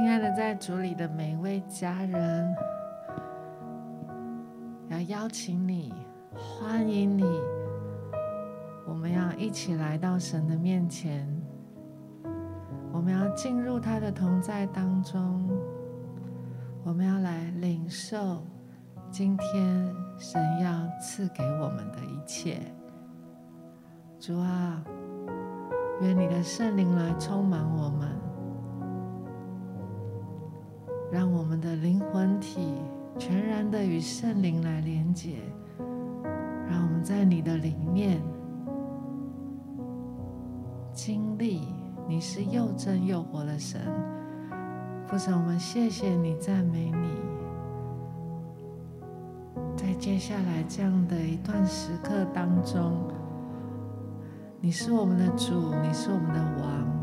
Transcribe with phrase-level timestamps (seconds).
[0.00, 2.56] 亲爱的，在主里的每一位家人，
[4.88, 5.92] 要邀请你，
[6.34, 7.22] 欢迎你，
[8.86, 11.28] 我们要一起来到神的面前，
[12.90, 15.46] 我们要进入他的同在当中，
[16.82, 18.42] 我们要来领受
[19.10, 22.58] 今天神要赐给我们的一切。
[24.18, 24.82] 主啊，
[26.00, 28.29] 愿你的圣灵来充满我们。
[31.12, 32.74] 让我们的灵魂体
[33.18, 35.36] 全然的与圣灵来连接，
[36.68, 38.20] 让我们在你的里面
[40.92, 41.62] 经历
[42.06, 43.80] 你是又真又活的神。
[45.06, 47.08] 父神，我们谢谢你，赞美你。
[49.76, 53.08] 在接下来这样的一段时刻当中，
[54.60, 56.99] 你是我们的主，你是我们的王，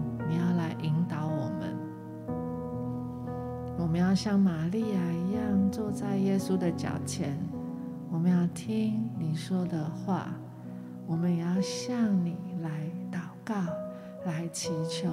[4.17, 7.37] 像玛利亚一样坐在耶稣的脚前，
[8.11, 10.29] 我们要听你说的话，
[11.05, 13.53] 我们也要向你来祷告、
[14.25, 15.07] 来祈求，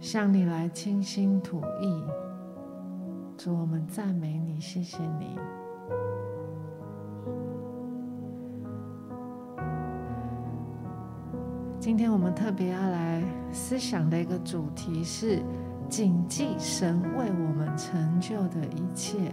[0.00, 2.02] 向你来倾心吐意。
[3.36, 5.38] 主，我们赞美你，谢谢你。
[11.78, 15.42] 今天我们特别要来思想的一个主题是。
[15.88, 19.32] 谨记神为我们成就的一切。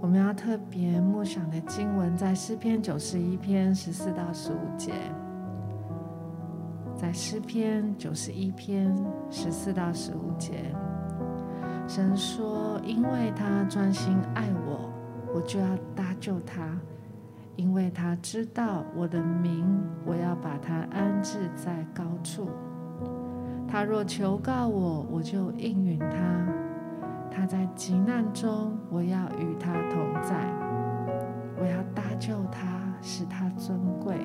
[0.00, 4.92] 我们要特别默想的经文在诗篇九十一篇十四到十五节，
[6.96, 8.96] 在诗篇九十一篇
[9.28, 10.72] 十四到十五节，
[11.86, 14.88] 神说：“因为他专心爱我，
[15.34, 16.78] 我就要搭救他。”
[17.58, 19.66] 因为他知道我的名，
[20.06, 22.48] 我要把他安置在高处。
[23.66, 26.16] 他若求告我，我就应允他。
[27.28, 30.36] 他在急难中，我要与他同在。
[31.60, 32.62] 我要搭救他，
[33.02, 34.16] 使他尊贵。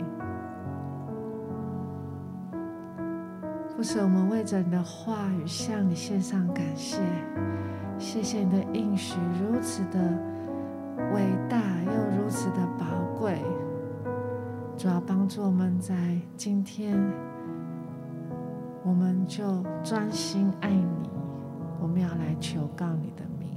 [3.76, 7.02] 父神，我们为着你的话语向你献上感谢。
[7.98, 10.00] 谢谢你的应许如此的
[11.14, 12.86] 伟大，又如此的宝
[13.20, 13.42] 贵，
[14.78, 15.96] 主要帮助我们在
[16.36, 17.00] 今天，
[18.84, 21.10] 我们就专心爱你。
[21.80, 23.50] 我们要来求告你的名，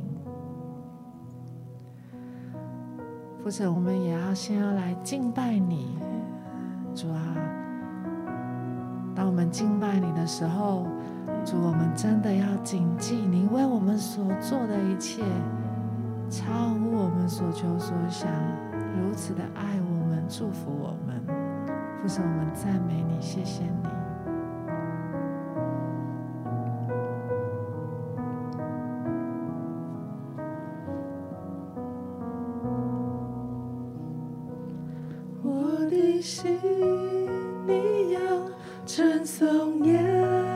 [3.43, 5.97] 父神，我们也要先要来敬拜你。
[6.93, 7.37] 主啊，
[9.15, 10.87] 当我们敬拜你的时候，
[11.45, 15.23] 主，我们真的要谨记你为我们所做的一切。
[16.29, 18.29] 超乎我们所求所想，
[18.97, 21.23] 如此的爱我们，祝福我们，
[22.03, 23.89] 父神，我们赞美你，谢谢你。
[35.43, 36.59] 我的心
[37.67, 38.21] 你要
[38.85, 40.56] 称颂耶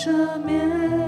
[0.00, 0.99] 赦免。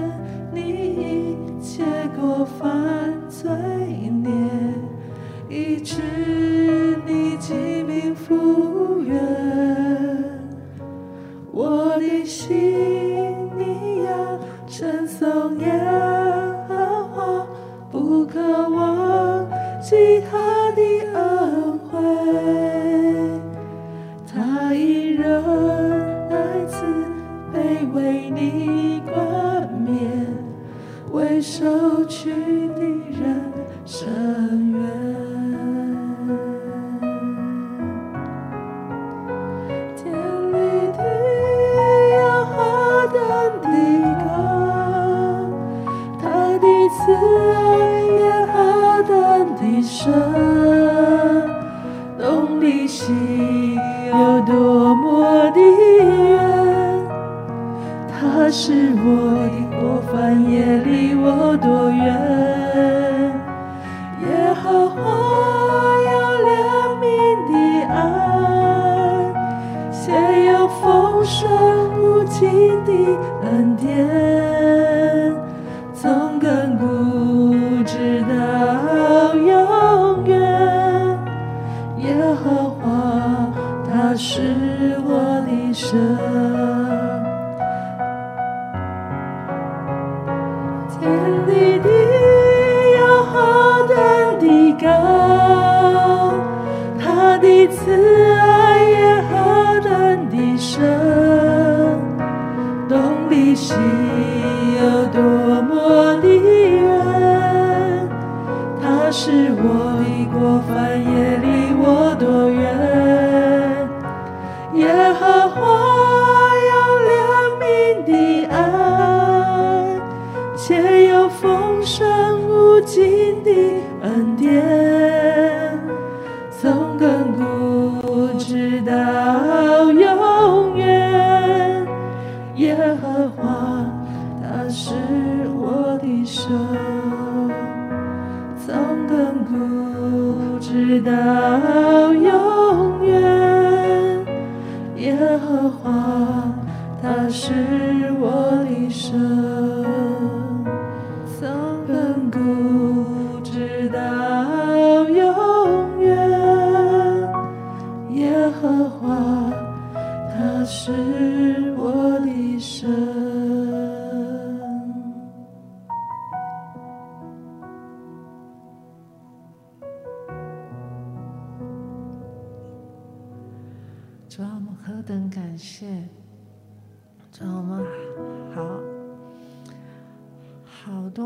[103.55, 104.12] 心。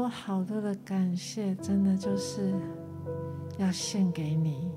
[0.10, 2.54] 好多的感谢，真的就是
[3.58, 4.72] 要献给你。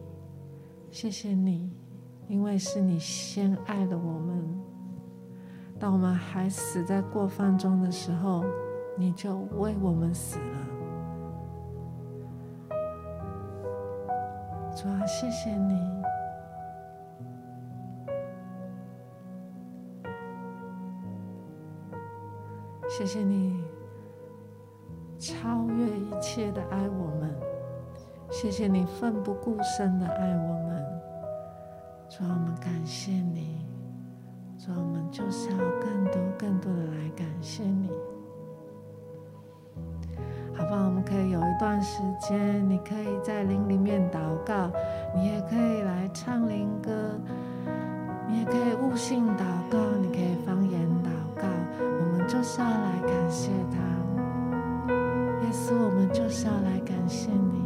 [0.90, 1.72] 谢谢你，
[2.28, 4.60] 因为是你先爱了我们。
[5.78, 8.44] 当我们还死在过犯中的时候，
[8.98, 10.66] 你就为我们死了。
[14.76, 16.00] 主啊，谢谢你。
[22.88, 23.62] 谢谢你
[25.20, 27.30] 超越一切的爱我们，
[28.30, 30.82] 谢谢你奋不顾身的爱我们，
[32.08, 33.60] 主啊，我们感谢你，
[34.58, 37.90] 主啊，我们就是要更多更多的来感谢你，
[40.56, 40.86] 好不好？
[40.86, 44.70] 我们可以有一段时间，你可以在灵里面祷告，
[45.14, 46.90] 你也可以来唱灵歌，
[48.26, 51.46] 你也可以悟性祷告，你可以方言祷告。
[51.78, 53.78] 我们就是要来感谢他，
[55.52, 57.59] 稣，我们就是要来感谢你。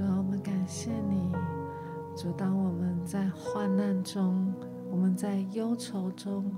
[0.00, 1.30] 主，我们感谢你。
[2.16, 4.50] 主，当我们在患难中，
[4.90, 6.50] 我们在忧愁中，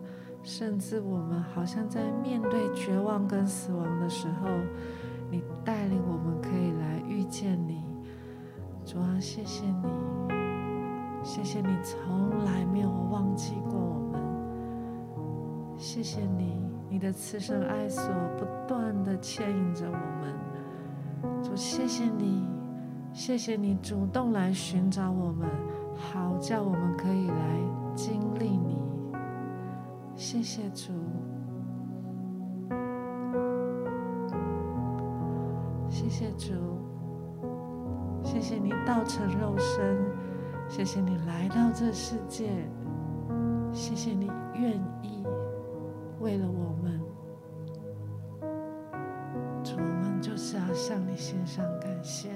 [0.45, 4.49] 甚至我们好像在面对绝望跟死亡的时候，
[5.29, 7.83] 你带领我们可以来遇见你。
[8.85, 9.89] 主啊，谢谢你，
[11.25, 14.23] 谢谢你从来没有忘记过我们。
[15.77, 18.09] 谢谢你，你的慈绳爱所
[18.39, 21.43] 不断的牵引着我们。
[21.43, 22.47] 主，谢谢你。
[23.13, 25.49] 谢谢你主动来寻找我们，
[25.95, 27.61] 好叫我们可以来
[27.95, 28.81] 经历你。
[30.17, 30.93] 谢谢主，
[35.89, 36.53] 谢谢主，
[38.23, 39.99] 谢谢你道成肉身，
[40.69, 42.51] 谢谢你来到这世界，
[43.73, 45.23] 谢谢你愿意
[46.19, 47.01] 为了我们，
[49.63, 52.31] 主，我们就是要向你献上感谢。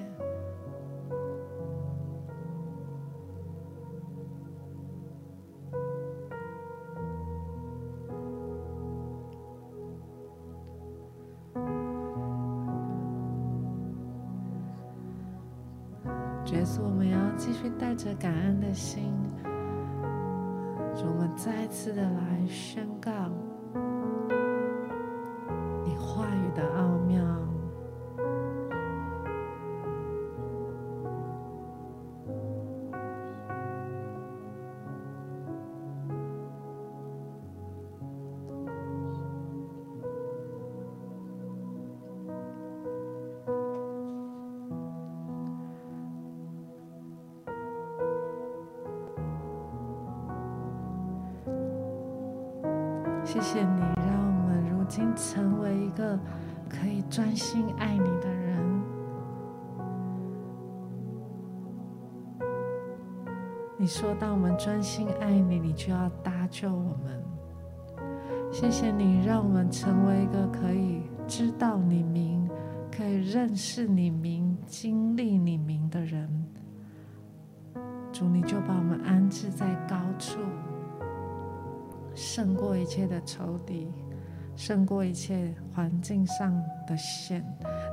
[53.26, 56.16] 谢谢你，让我们如今成为一个
[56.68, 58.82] 可以专心爱你的人。
[63.76, 67.20] 你说，当我们专心爱你，你就要搭救我们。
[68.52, 72.48] 谢谢你，让我们成为一个可以知道你名、
[72.96, 76.46] 可以认识你名、经历你名的人。
[78.12, 80.38] 主，你就把我们安置在高处。
[82.16, 83.88] 胜过一切的仇敌，
[84.56, 86.50] 胜过一切环境上
[86.88, 87.44] 的限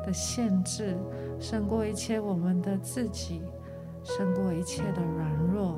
[0.05, 0.97] 的限制，
[1.41, 3.41] 胜过一切我们的自己，
[4.01, 5.77] 胜过一切的软弱。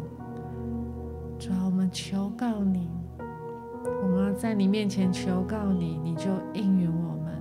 [1.40, 2.88] 主啊，我们求告你，
[4.04, 7.36] 我们要在你面前求告你，你就应允我们。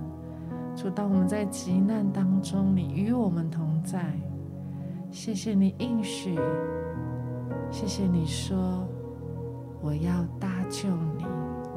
[0.75, 4.03] 主，当我们在急难当中，你与我们同在。
[5.11, 6.35] 谢谢你应许，
[7.69, 8.87] 谢谢你说。
[9.85, 11.23] 我要搭救你，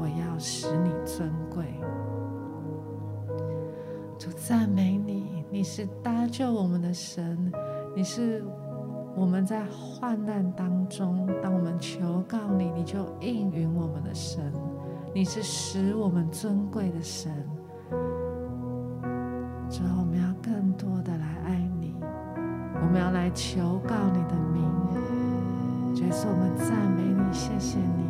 [0.00, 1.66] 我要使你尊贵。
[4.18, 7.52] 主赞美你，你是搭救我们的神，
[7.94, 8.42] 你是
[9.14, 14.50] 我们在患难当中，当我们求告你，你就应允我们的神。
[15.14, 17.30] 你是使我们尊贵的神。
[19.68, 21.94] 之后我们要更多的来爱你，
[22.82, 24.67] 我们要来求告你的名。
[26.00, 28.08] 耶稣，我们赞美你，谢谢你，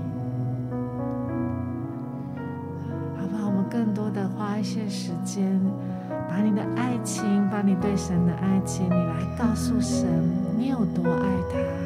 [3.16, 3.48] 好不好？
[3.48, 5.58] 我们更多的花一些时间，
[6.28, 10.06] 把你的爱情，把你对神的爱情，你来告诉神，
[10.58, 11.77] 你有多爱他。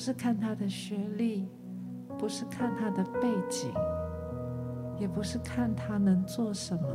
[0.00, 1.46] 不是看他的学历，
[2.16, 3.70] 不是看他的背景，
[4.98, 6.88] 也不是看他能做什么，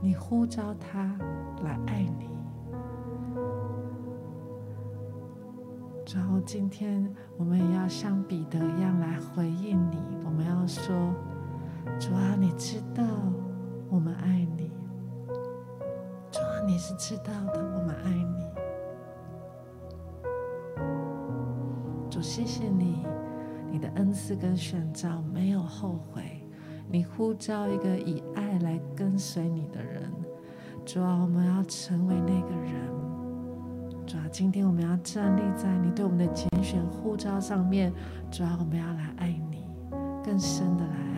[0.00, 1.16] 你呼召他
[1.62, 2.28] 来爱你。
[6.12, 10.92] 然后今天我们也要像彼得一样来回应你，我们要说。
[12.00, 13.04] 主啊，你知道
[13.88, 14.72] 我们爱你。
[16.32, 18.39] 主啊，你是知道的，我们爱你。
[22.32, 23.04] 谢谢你，
[23.72, 26.22] 你的恩赐跟选召没有后悔。
[26.88, 30.08] 你呼召一个以爱来跟随你的人。
[30.86, 32.72] 主啊，我们要成为那个人。
[34.06, 37.92] 主啊，今天我们要站立在你对我们的拣选呼召上面。
[38.30, 39.66] 主啊，我们要来爱你，
[40.24, 41.09] 更深的来。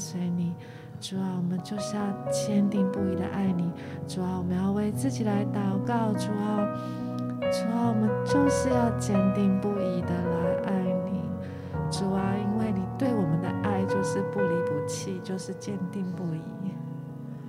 [0.00, 0.54] 随你，
[0.98, 3.70] 主啊，我们就是要坚定不移的爱你。
[4.08, 6.12] 主啊，我们要为自己来祷告。
[6.14, 6.64] 主啊，
[7.40, 10.72] 主啊，我们就是要坚定不移的来爱
[11.04, 11.20] 你。
[11.90, 16.40] 主啊，因为你对我们的爱就是不离不弃，就是坚定不移。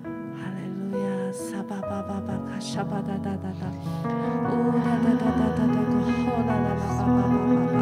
[0.03, 3.71] 哈利路亚，撒巴巴巴巴卡，沙巴哒哒哒哒，
[4.51, 5.79] 呜哒哒哒哒哒哒，
[6.27, 7.31] 呜啦啦啦巴巴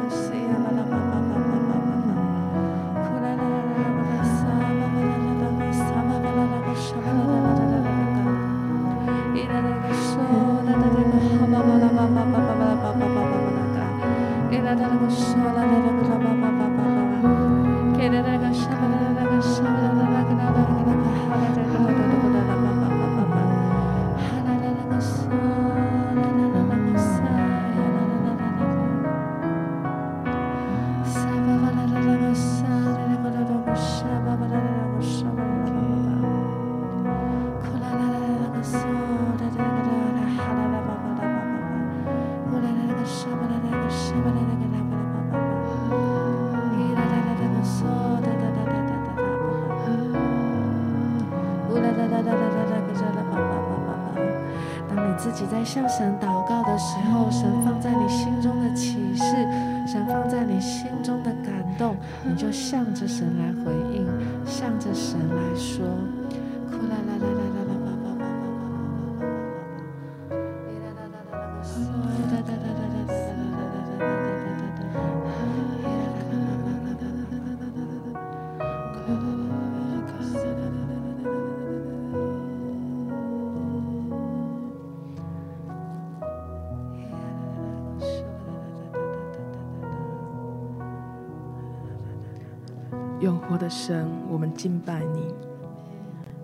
[93.69, 95.21] 神，我们敬拜你；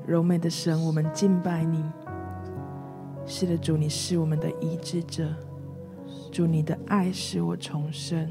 [0.06, 1.84] 柔美的神，我们敬拜你。
[3.26, 5.28] 是的，主，你是我们的医治者。
[6.32, 8.28] 主，你的爱使我重生。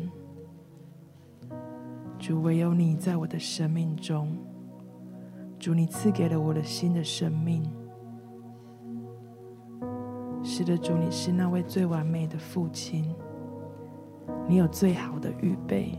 [2.19, 4.37] 主，唯有你在我的生命中。
[5.59, 7.63] 主，你赐给了我的新的生命。
[10.43, 13.15] 是的，主，你是那位最完美的父亲。
[14.49, 15.97] 你有最好的预备。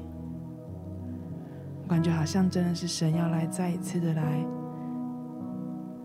[1.83, 4.45] 我感觉好像真的是神要来再一次的来，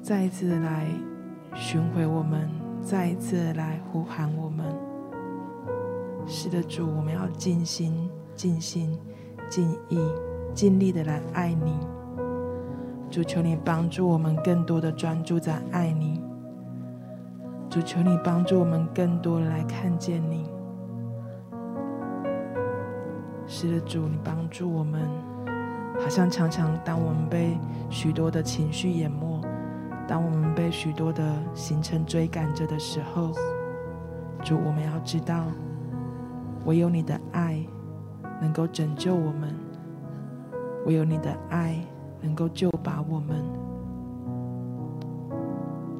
[0.03, 0.89] 再一次的来
[1.55, 2.51] 寻回我们，
[2.83, 4.67] 再一次的来呼喊我们。
[6.27, 8.99] 是的，主，我们要尽心、尽心、
[9.49, 9.99] 尽意、
[10.53, 11.79] 尽力的来爱你。
[13.09, 16.21] 主，求你帮助我们更多的专注在爱你。
[17.71, 20.51] 主，求你帮助我们更多的来看见你。
[23.47, 25.09] 是的，主，你帮助我们。
[26.01, 27.59] 好像常常，当我们被
[27.91, 29.41] 许多的情绪淹没，
[30.07, 31.23] 当我们被许多的
[31.55, 33.33] 行程追赶着的时候，
[34.43, 35.45] 主，我们要知道，
[36.65, 37.63] 唯有你的爱
[38.41, 39.55] 能够拯救我们，
[40.87, 41.77] 唯有你的爱
[42.21, 43.37] 能够救拔我们。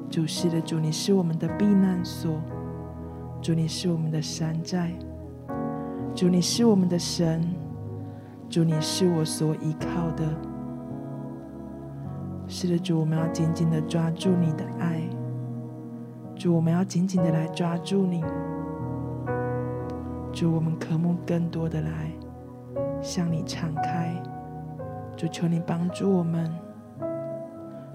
[0.09, 2.41] 主，是的，主，你是我们的避难所，
[3.41, 4.91] 主，你是我们的山寨，
[6.15, 7.58] 主，你是我们的神。
[8.49, 10.25] 主，你是我所依靠的。
[12.47, 15.07] 是的，主，我们要紧紧的抓住你的爱。
[16.35, 18.23] 主，我们要紧紧的来抓住你。
[20.33, 22.11] 主，我们渴慕更多的来
[23.03, 24.19] 向你敞开。
[25.15, 26.51] 主，求你帮助我们。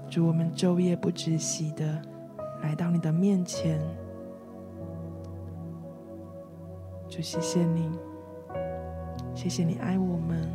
[0.07, 2.01] 主，我们昼夜不止息的
[2.61, 3.81] 来到你的面前。
[7.09, 7.91] 主，谢谢你。
[9.35, 10.49] 谢谢你爱我们，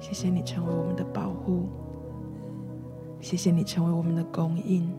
[0.00, 1.68] 谢谢你成为我们的保护，
[3.20, 4.90] 谢谢你成为我们的供应，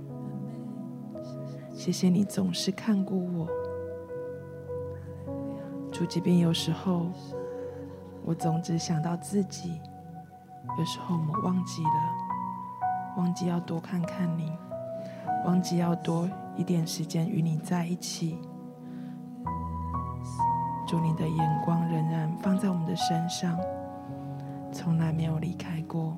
[1.74, 3.48] 谢谢你总是看顾我。
[5.90, 7.08] 主，即便有时候
[8.24, 9.80] 我总只想到自己，
[10.78, 14.52] 有时候我们忘记了，忘记要多看看你，
[15.46, 18.38] 忘记要多一点时间与你在一起。
[20.90, 23.56] 主，你的眼光仍然放在我们的身上，
[24.72, 26.18] 从来没有离开过。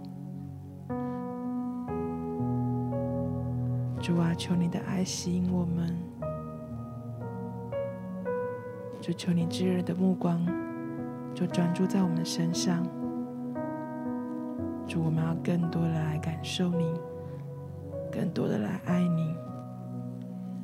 [3.99, 5.93] 主啊，求你的爱吸引我们，
[9.01, 10.39] 就求你炙热的目光
[11.35, 12.81] 就专注在我们的身上。
[14.87, 16.93] 主，我们要更多的来感受你，
[18.09, 19.35] 更多的来爱你，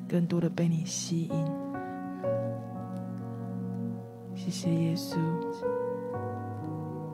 [0.08, 1.67] 更多的被你吸引。
[4.48, 5.18] 谢谢耶稣，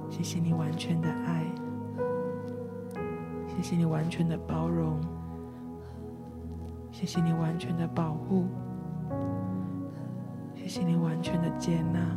[0.08, 1.44] 谢谢你完全的爱，
[3.48, 5.02] 谢谢你完全的包容。
[6.92, 8.46] 谢谢你完全的保护，
[10.54, 12.16] 谢谢你完全的接纳，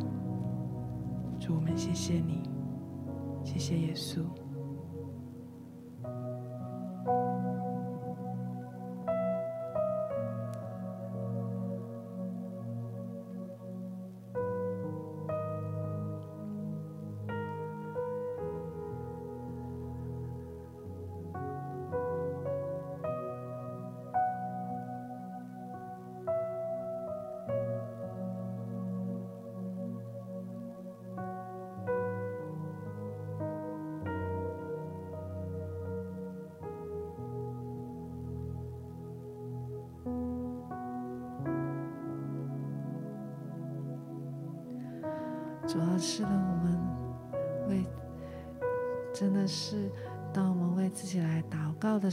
[1.40, 2.42] 祝，我们谢谢你，
[3.42, 4.20] 谢谢耶稣。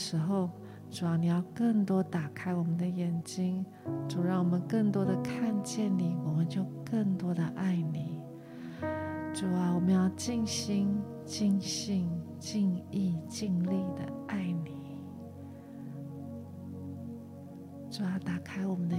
[0.03, 0.49] 时候，
[0.91, 3.65] 主啊，你要更多打开我们的眼睛，
[4.05, 8.19] 主让我们更多的看见你，我们就更多的爱你。
[9.33, 14.99] 主啊，我们要尽心、尽性、尽意、尽力的爱你。
[17.89, 18.97] 主啊，打开我们的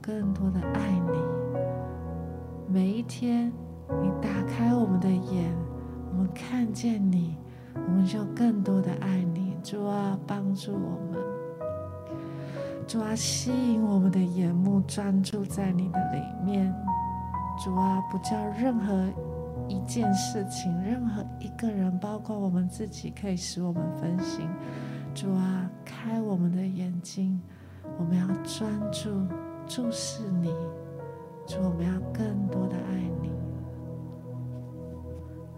[0.00, 1.18] 主，我们就更多的爱你。
[2.68, 3.52] 每一天，
[4.00, 5.52] 你打开我们的眼，
[6.10, 7.36] 我们看见你，
[7.74, 9.56] 我们就更多的爱你。
[9.62, 11.20] 主啊，帮助我们！
[12.86, 16.74] 主啊，吸引我们的眼目，专注在你的里面。
[17.62, 19.08] 主啊，不叫任何
[19.68, 24.48] 一件事情、任何一个人，包括我们自己，可以使我们分心。
[25.14, 27.40] 主啊，开我们的眼睛，
[27.98, 29.10] 我们要专注
[29.74, 30.54] 注视你。
[31.46, 33.30] 主，我们要更多的爱你。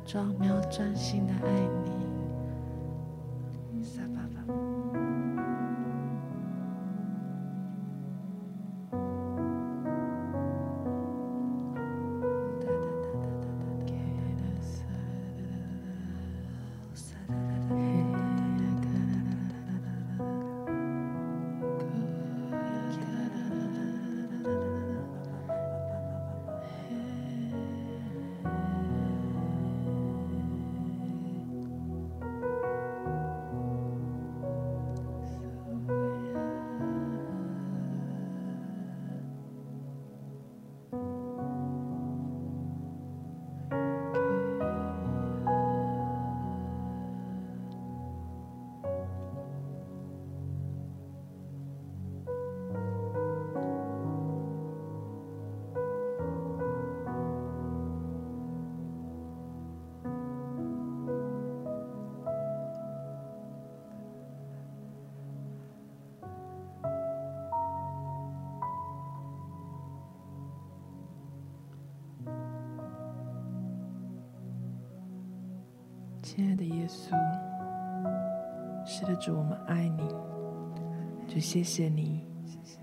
[0.05, 1.51] 主，我们要专心的爱
[1.85, 2.04] 你。
[81.55, 82.21] 谢谢你，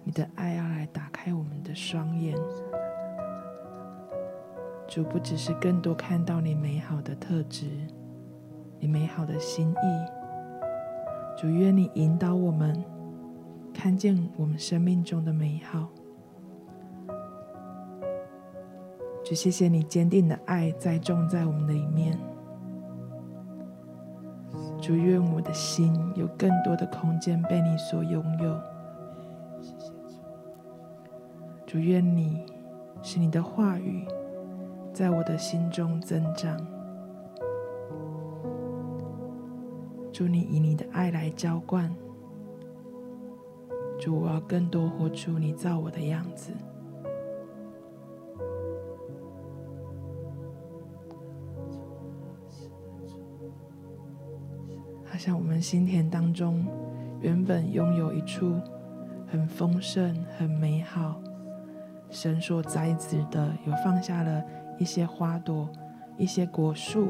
[0.06, 2.34] 你的爱要来打开我们的双眼，
[4.88, 7.68] 主不只是更多看到你美好的特质，
[8.80, 12.82] 你美好的心意，主愿你引导我们
[13.74, 15.90] 看见我们生命中的美好，
[19.22, 22.18] 就谢谢你坚定的爱栽种在我们的里面。
[24.92, 28.62] 主愿我的心有更多的空间被你所拥有。
[31.66, 32.46] 主愿你
[33.02, 34.06] 使你的话语
[34.92, 36.58] 在我的心中增长。
[40.12, 41.90] 主你以你的爱来浇灌。
[43.98, 46.52] 主我要更多活出你造我的样子。
[55.24, 56.66] 像我们心田当中，
[57.20, 58.60] 原本拥有一处
[59.28, 61.22] 很丰盛、很美好，
[62.10, 64.44] 神所栽植的，有放下了
[64.80, 65.70] 一些花朵、
[66.18, 67.10] 一些果树。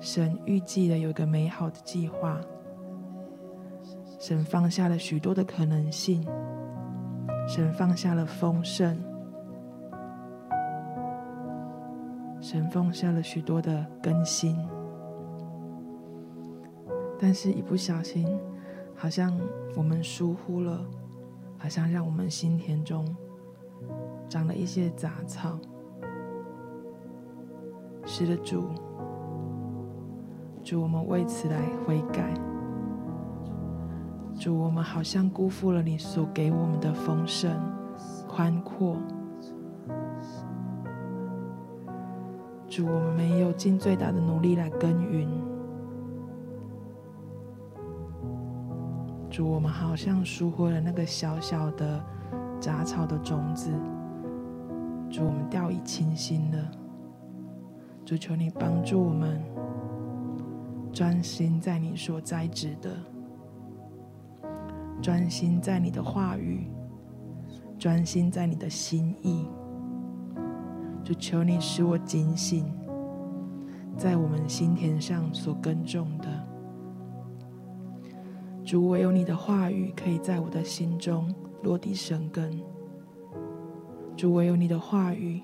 [0.00, 2.40] 神预计了有个美好的计划，
[4.18, 6.26] 神放下了许多的可能性，
[7.46, 8.98] 神放下了丰盛，
[12.40, 14.58] 神放下了许多的更新。
[17.20, 18.26] 但是，一不小心，
[18.94, 19.36] 好像
[19.74, 20.84] 我们疏忽了，
[21.58, 23.04] 好像让我们心田中
[24.28, 25.58] 长了一些杂草。
[28.06, 28.64] 是的，主，
[30.62, 32.32] 主，我们为此来悔改。
[34.38, 37.50] 主，我们好像辜负了你所给我们的丰盛、
[38.28, 38.96] 宽阔。
[42.68, 45.28] 主，我们没有尽最大的努力来耕耘。
[49.38, 52.04] 主，我们好像疏忽了那个小小的
[52.58, 53.70] 杂草的种子。
[55.08, 56.58] 主，我们掉以轻心了。
[58.04, 59.40] 主，求你帮助我们，
[60.92, 62.90] 专心在你所栽植的，
[65.00, 66.66] 专心在你的话语，
[67.78, 69.46] 专心在你的心意。
[71.04, 72.66] 主，求你使我警醒，
[73.96, 76.37] 在我们心田上所耕种的。
[78.68, 82.52] 主，唯有你的话语可以在我的心中落地生根。
[84.14, 85.40] 主，唯有你的话语，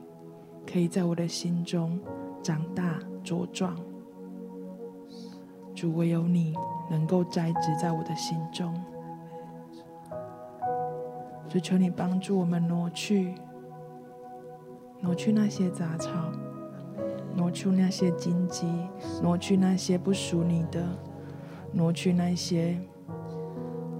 [0.70, 1.98] 可以在我的心中
[2.42, 3.74] 长大茁壮。
[5.74, 6.52] 主，唯有你
[6.90, 8.74] 能够栽植在我的心中。
[11.48, 13.34] 主，求你帮助我们挪去，
[15.00, 16.10] 挪去那些杂草，
[17.34, 18.66] 挪去那些荆棘，
[19.22, 20.86] 挪去那些不属你的，
[21.72, 22.78] 挪去那些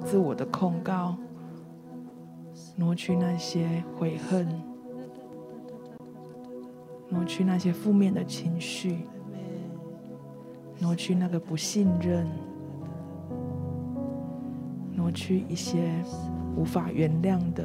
[0.04, 1.16] 自我的控告。
[2.76, 4.48] 挪去那些悔恨，
[7.08, 9.06] 挪去那些负面的情绪，
[10.80, 12.26] 挪去那个不信任，
[14.92, 15.88] 挪去一些
[16.56, 17.64] 无法原谅的，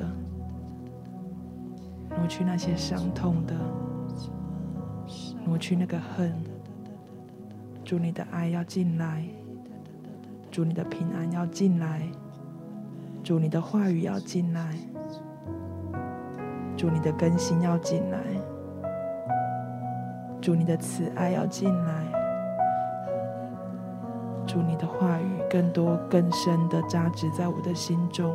[2.15, 3.55] 挪去那些伤痛的，
[5.43, 6.31] 挪去那个恨。
[7.83, 9.25] 主，你的爱要进来，
[10.51, 12.07] 主，你的平安要进来，
[13.23, 14.61] 主，你的话语要进来。
[16.75, 18.17] 主，你的更新要进来；
[20.41, 21.93] 主，你的慈爱要进来；
[24.47, 28.33] 主，你的话语更多更深的扎植在我的心中。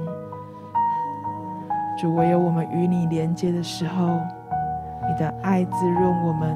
[1.99, 4.21] 主，唯有我们与你连接的时候，
[5.09, 6.55] 你的爱滋润我们，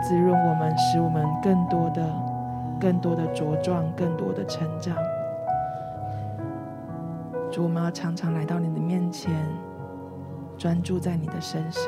[0.00, 2.08] 滋润我们，使我们更多的、
[2.78, 4.96] 更多的茁壮，更多的成长。
[7.54, 9.32] 主，我们要常常来到你的面前。
[10.58, 11.84] 专注在你的身上，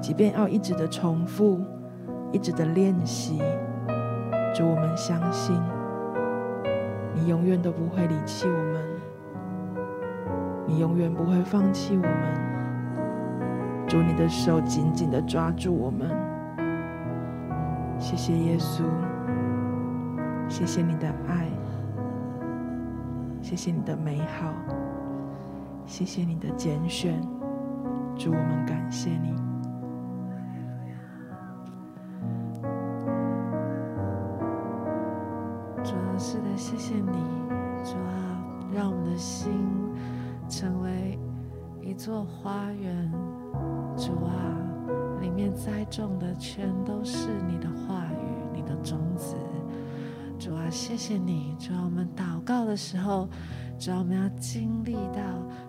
[0.00, 1.60] 即便要一直的重复，
[2.32, 3.40] 一直的练习，
[4.52, 5.56] 主，我们相信
[7.14, 8.82] 你永远都不会离弃我们，
[10.66, 13.86] 你永远不会放弃我们。
[13.86, 16.10] 主，你的手紧紧的抓住我们。
[17.96, 18.82] 谢谢耶稣，
[20.48, 21.46] 谢谢你的爱，
[23.52, 24.50] 谢谢你的美好。
[25.84, 27.20] 谢谢你的拣选，
[28.16, 29.34] 主，我们感谢你。
[35.84, 37.12] 主啊，是的，谢谢你，
[37.84, 38.42] 主啊，
[38.72, 39.52] 让我们的心
[40.48, 41.18] 成为
[41.82, 43.12] 一座花园。
[43.98, 44.32] 主啊，
[45.20, 49.36] 里面栽种的全都是你的话语，你的种子。
[50.42, 53.28] 主啊，谢谢你，主啊，我们祷告的时候。
[53.78, 55.22] 主要我们要经历到，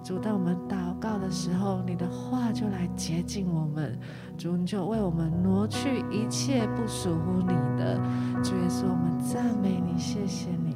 [0.04, 3.96] 主，当我们祷告的时候，你的话就来洁净我们，
[4.36, 8.00] 主，你就为我们挪去一切不属乎你的。
[8.44, 10.76] 主耶稣，我们赞美你，谢谢你。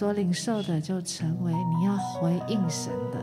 [0.00, 3.18] 所领受的就成为你要回应神的。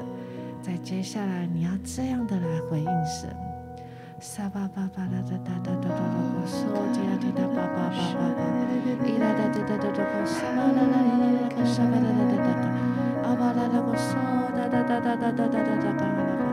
[0.62, 3.36] 在接下来，你要这样的来回应神。
[4.20, 5.98] 沙巴巴巴拉哒哒哒哒哒哒，
[6.46, 8.46] 嗦叽啦叽哒巴巴巴巴巴，
[9.10, 12.70] 伊啦哒哒哒哒哒哒，沙巴啦啦啦啦啦，沙巴啦啦啦啦啦，
[13.26, 14.14] 阿巴啦啦啦，嗦
[14.54, 16.46] 哒哒哒哒哒哒哒哒哒，嘎啦啦，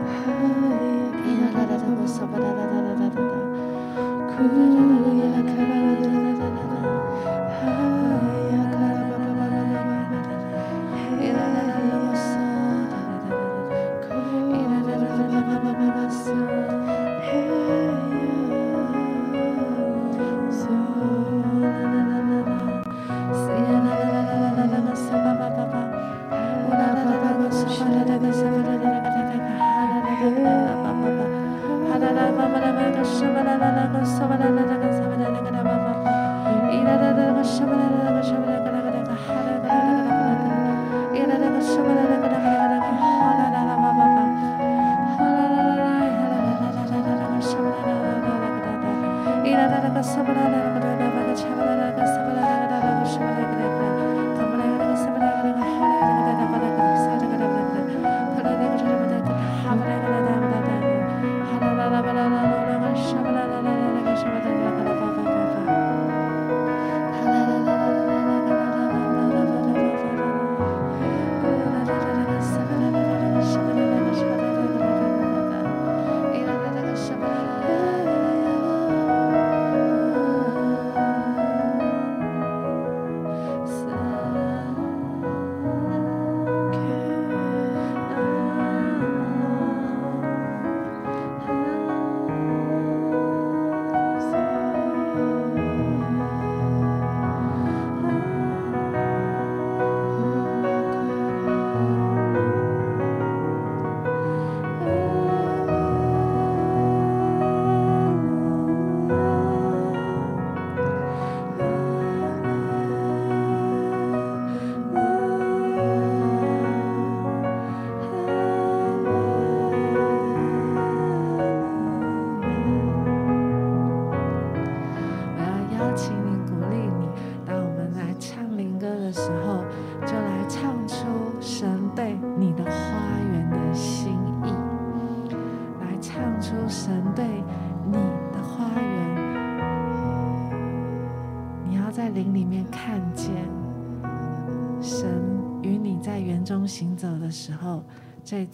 [1.21, 3.21] 伊啦啦啦啦，沙巴啦啦啦啦啦啦，
[4.33, 5.54] 库啦啦啦啦，卡啦啦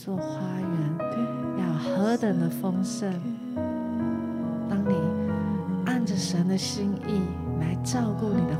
[0.04, 0.98] 做花园
[1.60, 3.14] 要何等的丰盛！
[4.68, 4.96] 当你
[5.86, 7.22] 按着神的心意
[7.60, 8.56] 来照顾你的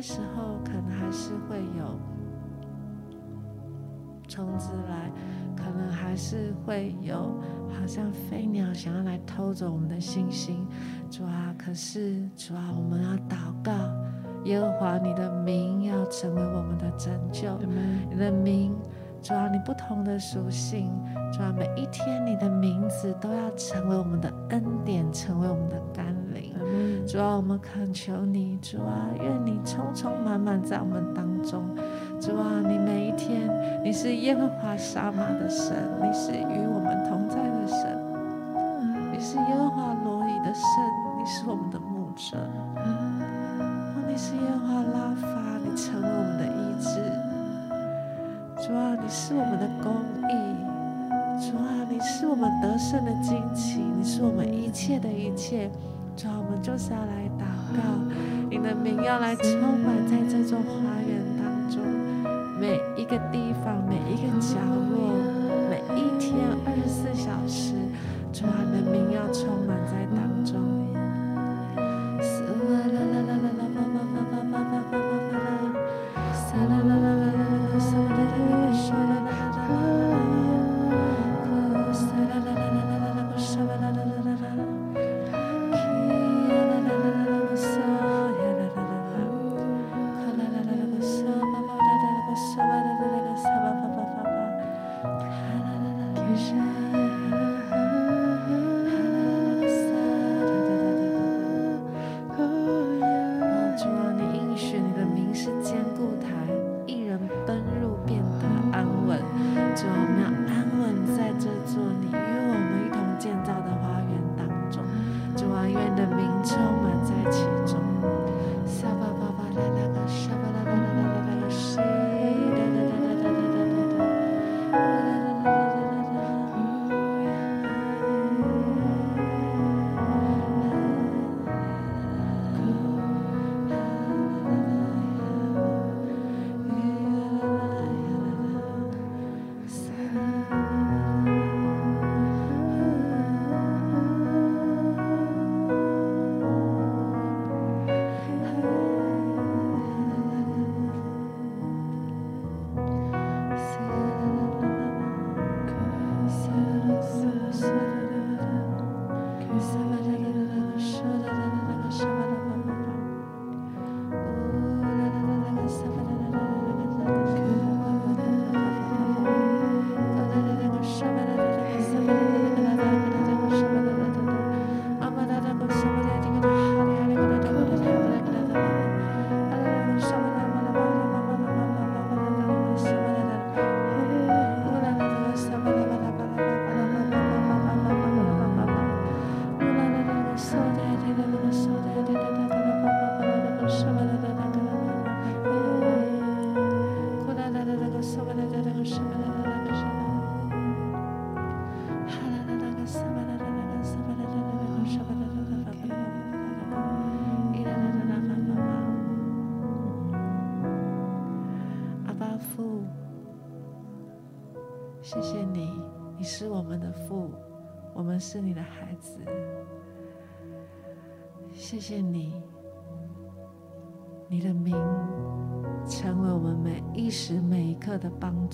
[0.00, 1.98] 些时候可能还是会有
[4.28, 5.10] 虫子来，
[5.56, 7.34] 可能还是会有
[7.68, 10.64] 好像飞鸟想要来偷走我们的信心。
[11.10, 13.72] 主啊，可是主啊，我们要祷告，
[14.44, 17.58] 耶和华，你的名要成为我们的拯救，
[18.08, 18.76] 你的名。
[19.20, 20.92] 主啊，你不同的属性，
[21.32, 26.17] 主啊，每一天你的名字都要成为我们的恩典，成为我们的甘霖。
[27.06, 31.62] 主啊，我们恳求你，主啊，愿你充充满满在我们当中。
[32.20, 33.48] 主啊，你每一天，
[33.82, 37.98] 你是耶和华沙玛的神，你是与我们同在的神，
[39.12, 40.64] 你是耶和华罗伊的神，
[41.18, 42.36] 你是我们的牧者。
[42.76, 43.62] 哦，
[44.08, 45.28] 你是耶和华拉法，
[45.64, 47.00] 你成为我们的医治。
[48.66, 49.92] 主啊，你是我们的公
[50.28, 50.32] 义；
[51.40, 55.70] 主啊，你是我们得胜的惊奇；你是我们一切的一切。
[56.18, 57.46] 主，我们就是要来祷
[57.76, 57.80] 告，
[58.50, 61.80] 你的名要来充满在这座花园当中，
[62.58, 62.76] 每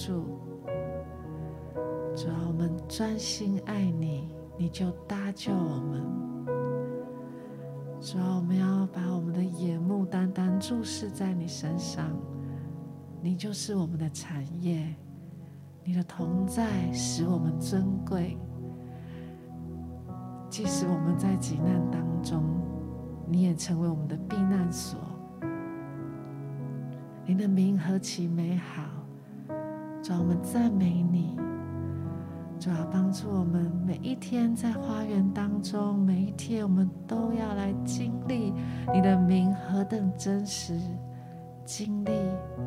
[0.05, 0.39] 助。
[2.15, 4.29] 主要我们专心爱你，
[4.59, 6.03] 你就搭救我们。
[8.01, 12.11] 主要我们要把我们的眼目单单注视在你身上，
[13.23, 14.95] 你就是我们的产业，
[15.83, 18.37] 你的同在使我们尊贵。
[20.51, 22.45] 即使我们在急难当中，
[23.27, 25.01] 你也成为我们的避难所。
[27.25, 28.94] 你的名何其美好！
[30.05, 31.35] 主，我们赞美你。
[32.61, 38.53] 主要帮助我们每一天在花园当中，每一天我们都要来经历
[38.93, 40.79] 你的名何等真实，
[41.65, 42.11] 经历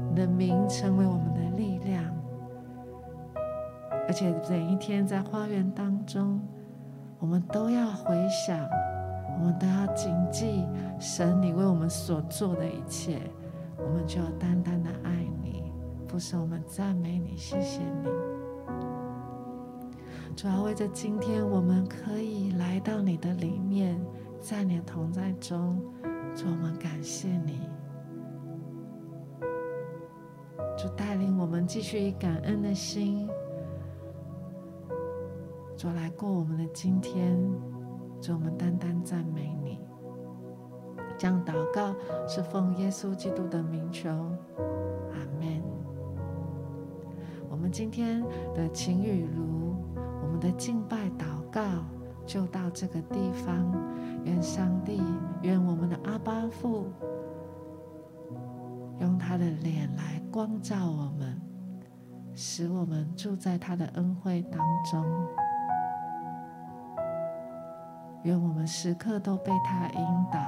[0.09, 2.03] 你的名成为我们的力量，
[4.07, 6.41] 而且每一天在花园当中。
[7.19, 8.59] 我们都要回想，
[9.39, 10.65] 我们都要谨记
[10.99, 13.19] 神你为我们所做的一切，
[13.77, 15.26] 我们就要单单的爱，
[16.07, 18.09] 不是我们赞美你，谢谢你。
[20.35, 23.99] 主要为着今天我们可以来到你的里面，
[24.39, 25.79] 在你的同在中，
[26.35, 27.59] 主，我们感谢你。
[30.77, 33.27] 主带领我们继续以感恩的心，
[35.75, 37.37] 主来过我们的今天。
[38.21, 39.79] 主，我们单单赞美你。
[41.17, 41.95] 这样祷告
[42.27, 45.56] 是奉耶稣基督的名求，阿门。
[47.69, 49.75] 今天的晴雨如，
[50.21, 51.61] 我们的敬拜祷告
[52.25, 53.71] 就到这个地方。
[54.23, 55.01] 愿上帝，
[55.41, 56.87] 愿我们的阿爸父，
[58.99, 61.39] 用他的脸来光照我们，
[62.33, 65.05] 使我们住在他的恩惠当中。
[68.23, 70.39] 愿我们时刻都被他引导，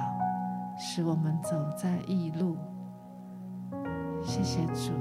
[0.76, 2.56] 使我们走在异路。
[4.22, 4.92] 谢谢主。